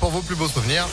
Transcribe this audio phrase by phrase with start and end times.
[0.00, 0.88] pour vos plus beaux souvenirs.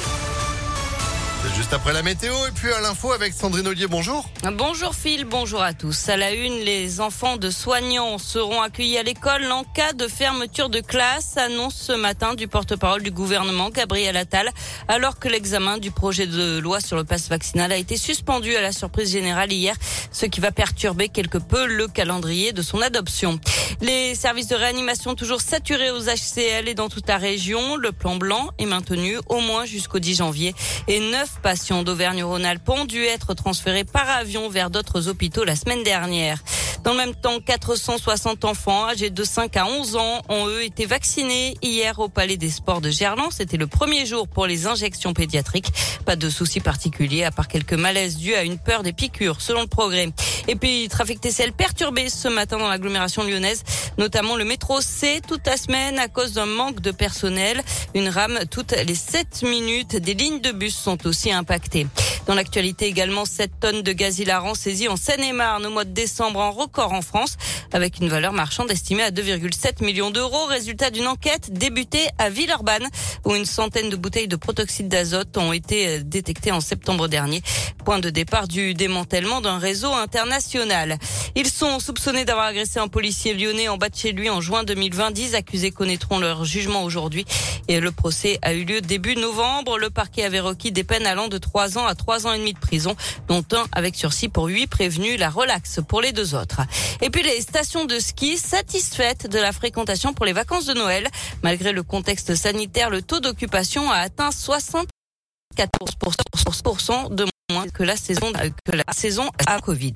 [1.56, 4.29] Juste après la météo et puis à l'info avec Sandrine Ollier, bonjour.
[4.44, 6.10] Bonjour Phil, bonjour à tous.
[6.10, 10.70] À la une, les enfants de soignants seront accueillis à l'école en cas de fermeture
[10.70, 14.52] de classe, annonce ce matin du porte-parole du gouvernement Gabriel Attal,
[14.88, 18.61] alors que l'examen du projet de loi sur le passe vaccinal a été suspendu à
[18.61, 19.75] la surprise générale hier,
[20.11, 23.39] ce qui va perturber quelque peu le calendrier de son adoption.
[23.82, 27.78] Les services de réanimation toujours saturés aux HCL et dans toute la région.
[27.78, 30.54] Le plan blanc est maintenu au moins jusqu'au 10 janvier
[30.89, 35.84] et neuf patients d'Auvergne-Rhône-Alpes ont dû être transférés par avion vers d'autres hôpitaux la semaine
[35.84, 36.40] dernière.
[36.84, 40.86] Dans le même temps, 460 enfants âgés de 5 à 11 ans ont eux été
[40.86, 43.32] vaccinés hier au Palais des Sports de Gerland.
[43.32, 45.72] C'était le premier jour pour les injections pédiatriques.
[46.06, 49.62] Pas de soucis particuliers à part quelques malaises dus à une peur des piqûres selon
[49.62, 50.09] le progrès.
[50.48, 53.64] Et puis, trafic TCL perturbé ce matin dans l'agglomération lyonnaise,
[53.98, 57.62] notamment le métro C toute la semaine à cause d'un manque de personnel.
[57.94, 59.96] Une rame toutes les 7 minutes.
[59.96, 61.88] Des lignes de bus sont aussi impactées.
[62.28, 66.40] Dans l'actualité également, 7 tonnes de gaz hilarant saisies en Seine-et-Marne au mois de décembre
[66.40, 67.38] en record en France,
[67.74, 72.88] avec une valeur marchande estimée à 2,7 millions d'euros, résultat d'une enquête débutée à Villeurbanne,
[73.26, 77.42] où une centaine de bouteilles de protoxyde d'azote ont été détectées en septembre dernier.
[77.84, 79.92] Point de départ du démantèlement d'un réseau
[80.30, 80.97] international.
[81.35, 84.63] Ils sont soupçonnés d'avoir agressé un policier lyonnais en bas de chez lui en juin
[84.63, 85.09] 2020.
[85.11, 87.25] Dix accusés connaîtront leur jugement aujourd'hui.
[87.67, 89.80] Et le procès a eu lieu début novembre.
[89.80, 92.53] Le parquet avait requis des peines allant de 3 ans à 3 ans et demi
[92.53, 92.95] de prison,
[93.27, 96.61] dont un avec sursis pour huit prévenus, la relaxe pour les deux autres.
[97.02, 101.07] Et puis les stations de ski satisfaites de la fréquentation pour les vacances de Noël.
[101.41, 108.31] Malgré le contexte sanitaire, le taux d'occupation a atteint 74% de moins que la saison,
[108.63, 109.95] que la saison à Covid.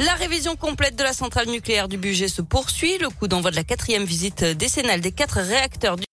[0.00, 2.96] La révision complète de la centrale nucléaire du budget se poursuit.
[2.96, 6.04] Le coup d'envoi de la quatrième visite décennale des quatre réacteurs du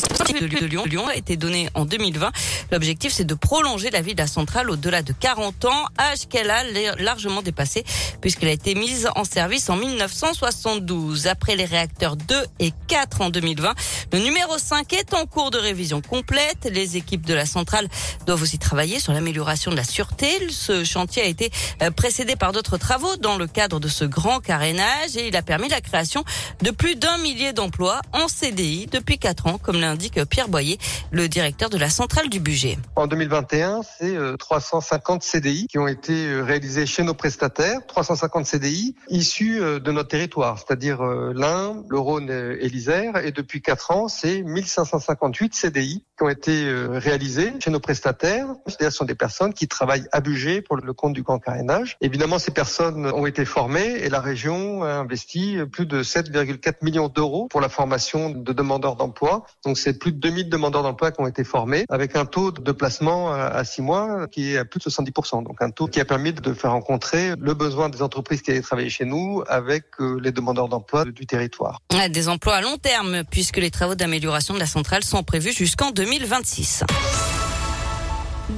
[0.00, 2.30] de Lyon, a été donné en 2020.
[2.70, 6.50] L'objectif, c'est de prolonger la vie de la centrale au-delà de 40 ans, âge qu'elle
[6.50, 6.62] a
[6.98, 7.84] largement dépassé
[8.20, 11.26] puisqu'elle a été mise en service en 1972.
[11.26, 13.74] Après les réacteurs 2 et 4 en 2020,
[14.12, 16.68] le numéro 5 est en cours de révision complète.
[16.70, 17.88] Les équipes de la centrale
[18.26, 20.28] doivent aussi travailler sur l'amélioration de la sûreté.
[20.50, 21.50] Ce chantier a été
[21.82, 25.42] euh, précédé par d'autres travaux dans le cadre de ce grand carénage et il a
[25.42, 26.24] permis la création
[26.62, 30.78] de plus d'un millier d'emplois en CDI depuis 4 ans, comme l'indique Pierre Boyer,
[31.10, 32.78] le directeur de la centrale du budget.
[32.96, 38.94] En 2021, c'est 350 CDI qui ont été euh, réalisés chez nos prestataires, 350 CDI
[39.08, 43.16] issus euh, de notre territoire, c'est-à-dire euh, l'Ain, le Rhône et l'Isère.
[43.24, 48.46] Et depuis 4 ans, c'est 1558 CDI qui ont été réalisés chez nos prestataires.
[48.66, 51.96] C'est-à-dire ce sont des personnes qui travaillent à budget pour le compte du grand carénage.
[52.02, 57.08] Évidemment, ces personnes ont été formées et la région a investi plus de 7,4 millions
[57.08, 59.46] d'euros pour la formation de demandeurs d'emploi.
[59.64, 62.72] Donc c'est plus de 2000 demandeurs d'emploi qui ont été formés avec un taux de
[62.72, 65.44] placement à 6 mois qui est à plus de 70%.
[65.44, 68.60] Donc un taux qui a permis de faire rencontrer le besoin des entreprises qui allaient
[68.60, 71.80] travailler chez nous avec euh, les demandeurs d'emploi du territoire.
[72.10, 75.90] Des emplois à long terme puisque les travaux d'amélioration de la centrale sont prévus jusqu'en
[76.18, 77.39] 2026.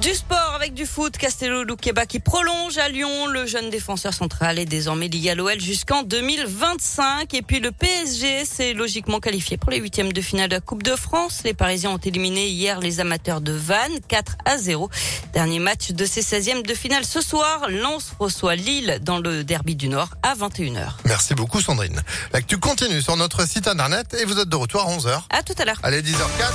[0.01, 3.27] Du sport avec du foot, Castello Luqueba qui prolonge à Lyon.
[3.27, 7.33] Le jeune défenseur central est désormais lié à l'OL jusqu'en 2025.
[7.33, 10.83] Et puis le PSG s'est logiquement qualifié pour les huitièmes de finale de la Coupe
[10.83, 11.41] de France.
[11.43, 14.89] Les Parisiens ont éliminé hier les amateurs de Vannes 4 à 0.
[15.33, 17.67] Dernier match de ces 16e de finale ce soir.
[17.69, 20.93] Lens reçoit Lille dans le derby du Nord à 21h.
[21.05, 22.01] Merci beaucoup Sandrine.
[22.33, 25.23] L'actu continue sur notre site internet et vous êtes de retour à 11h.
[25.29, 25.79] À tout à l'heure.
[25.83, 26.53] Allez 10h04,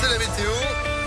[0.00, 0.75] c'est la météo.